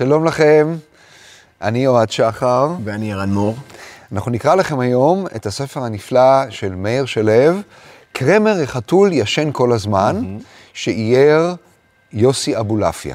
[0.00, 0.74] שלום לכם,
[1.62, 2.68] אני אוהד שחר.
[2.84, 3.56] ואני ערן מור.
[4.12, 7.32] אנחנו נקרא לכם היום את הספר הנפלא של מאיר שלו,
[8.12, 10.44] קרמר החתול ישן כל הזמן, mm-hmm.
[10.72, 11.54] שאייר
[12.12, 13.14] יוסי אבולעפיה.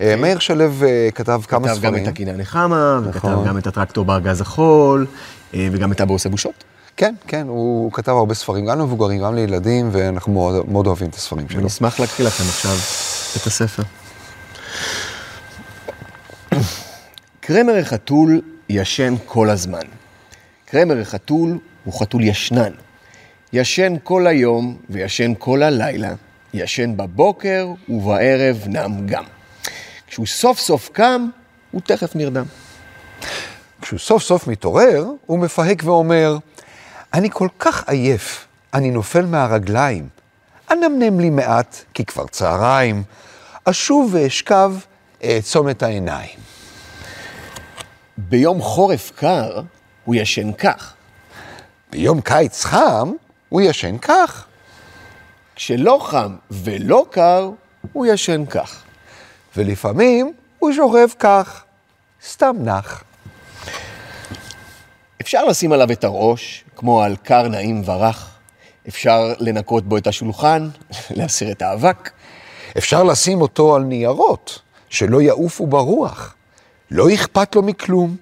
[0.00, 1.80] אה, מאיר שלו אה, כתב כמה ספרים.
[1.80, 3.48] כתב גם את הקינה נחמה, וכתב נכון.
[3.48, 5.06] גם את הטרקטור בארגז החול,
[5.54, 6.64] אה, וגם את אבו עושה בושות.
[6.96, 11.14] כן, כן, הוא כתב הרבה ספרים, גם למבוגרים, גם לילדים, ואנחנו מאוד, מאוד אוהבים את
[11.14, 11.58] הספרים שלו.
[11.58, 12.72] אני אשמח להקריא לכם עכשיו
[13.36, 13.82] את הספר.
[17.46, 19.86] קרמר החתול ישן כל הזמן.
[20.64, 22.72] קרמר החתול הוא חתול ישנן.
[23.52, 26.14] ישן כל היום וישן כל הלילה,
[26.54, 29.24] ישן בבוקר ובערב נם גם.
[30.06, 31.28] כשהוא סוף סוף קם,
[31.70, 32.44] הוא תכף נרדם.
[33.82, 36.38] כשהוא סוף סוף מתעורר, הוא מפהק ואומר,
[37.14, 40.08] אני כל כך עייף, אני נופל מהרגליים.
[40.70, 43.02] אנמנם לי מעט, כי כבר צהריים.
[43.64, 44.72] אשוב ואשכב,
[45.24, 46.55] אעצום את העיניים.
[48.18, 49.60] ביום חורף קר,
[50.04, 50.94] הוא ישן כך.
[51.90, 53.12] ביום קיץ חם,
[53.48, 54.46] הוא ישן כך.
[55.54, 57.50] כשלא חם ולא קר,
[57.92, 58.82] הוא ישן כך.
[59.56, 61.64] ולפעמים הוא שוכב כך,
[62.26, 63.04] סתם נח.
[65.20, 68.30] אפשר לשים עליו את הראש, כמו על קר נעים ורח.
[68.88, 70.68] אפשר לנקות בו את השולחן,
[71.16, 72.10] להסיר את האבק.
[72.78, 76.34] אפשר לשים אותו על ניירות, שלא יעופו ברוח.
[76.90, 78.16] לא אכפת לו מכלום.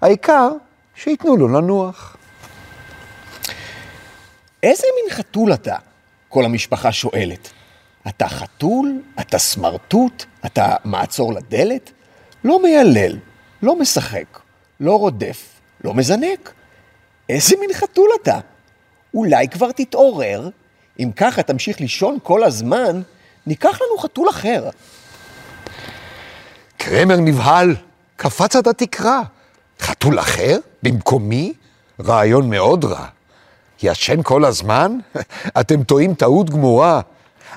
[0.00, 0.50] העיקר
[0.94, 2.16] שייתנו לו לנוח.
[4.62, 5.76] איזה מין חתול אתה?
[6.28, 7.50] כל המשפחה שואלת.
[8.08, 9.02] אתה חתול?
[9.20, 10.24] אתה סמרטוט?
[10.46, 11.90] אתה מעצור לדלת?
[12.44, 13.18] לא מיילל,
[13.62, 14.38] לא משחק,
[14.80, 15.48] לא רודף,
[15.84, 16.52] לא מזנק.
[17.28, 18.38] איזה מין חתול אתה?
[19.14, 20.48] אולי כבר תתעורר?
[21.00, 23.02] אם ככה תמשיך לישון כל הזמן,
[23.46, 24.68] ניקח לנו חתול אחר.
[26.76, 27.76] קרמר נבהל,
[28.22, 29.22] קפץ עד התקרה.
[29.80, 30.58] חתול אחר?
[30.82, 31.52] במקומי?
[32.00, 33.06] רעיון מאוד רע.
[33.82, 34.98] ישן כל הזמן?
[35.60, 37.00] אתם טועים טעות גמורה.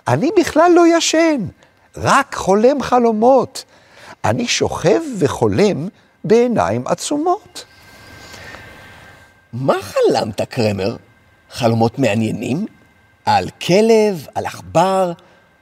[0.07, 1.45] אני בכלל לא ישן,
[1.97, 3.63] רק חולם חלומות.
[4.25, 5.88] אני שוכב וחולם
[6.23, 7.65] בעיניים עצומות.
[9.53, 10.95] מה חלמת, קרמר?
[11.51, 12.65] חלומות מעניינים?
[13.25, 15.11] על כלב, על עכבר,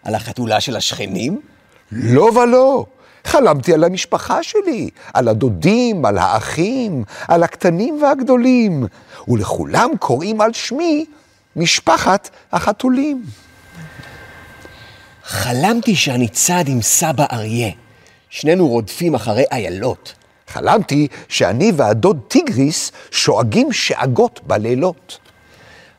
[0.03, 1.42] על החתולה של השכנים?
[1.92, 2.86] לא ולא.
[3.26, 8.86] חלמתי על המשפחה שלי, על הדודים, על האחים, על הקטנים והגדולים,
[9.28, 11.06] ולכולם קוראים על שמי
[11.56, 13.24] משפחת החתולים.
[15.24, 17.72] חלמתי שאני צד עם סבא אריה.
[18.30, 20.14] שנינו רודפים אחרי איילות.
[20.48, 25.20] חלמתי שאני והדוד טיגריס שואגים שאגות בלילות.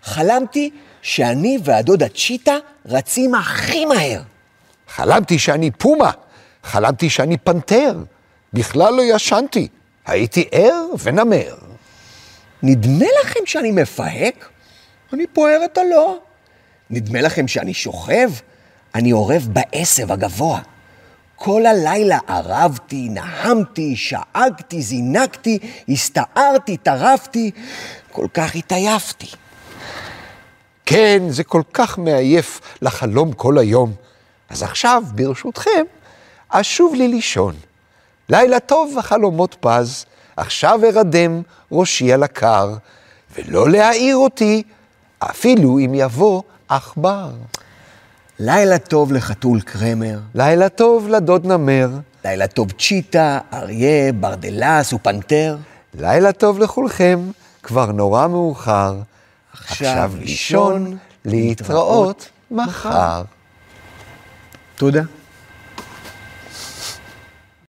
[0.03, 0.71] חלמתי
[1.03, 2.57] שאני והדוד הצ'יטה
[2.87, 4.23] רצים הכי מהר.
[4.89, 6.11] חלמתי שאני פומה,
[6.63, 7.99] חלמתי שאני פנתר.
[8.53, 9.69] בכלל לא ישנתי,
[10.07, 11.55] הייתי ער ונמר.
[12.63, 14.49] נדמה לכם שאני מפהק?
[15.13, 16.19] אני פוער את הלא.
[16.91, 18.31] נדמה לכם שאני שוכב?
[18.95, 20.61] אני עורב בעשב הגבוה.
[21.37, 25.59] כל הלילה ערבתי, נהמתי, שאגתי, זינקתי,
[25.89, 27.51] הסתערתי, טרפתי,
[28.13, 29.27] כל כך התעייפתי.
[30.87, 33.93] כן, זה כל כך מעייף לחלום כל היום.
[34.49, 35.85] אז עכשיו, ברשותכם,
[36.55, 37.55] אשוב לי לישון.
[38.29, 40.05] לילה טוב וחלומות פז,
[40.37, 41.43] עכשיו ארדם
[41.73, 42.75] ראשי על הקר,
[43.37, 44.63] ולא להעיר אותי,
[45.19, 47.31] אפילו אם יבוא עכבר.
[48.39, 50.19] לילה טוב לחתול קרמר.
[50.35, 51.89] לילה טוב לדוד נמר.
[52.25, 55.57] לילה טוב צ'יטה, אריה, ברדלס ופנתר.
[55.95, 57.31] לילה טוב לכולכם,
[57.63, 58.95] כבר נורא מאוחר.
[59.53, 63.23] עכשיו לישון, להתראות מחר.
[64.77, 65.03] תודה.